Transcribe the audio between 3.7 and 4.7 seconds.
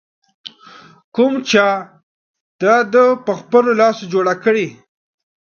لاسونو جوړه کړې